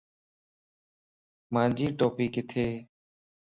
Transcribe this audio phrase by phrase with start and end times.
[1.53, 2.65] مانجي ٽوپي ڪٿي؟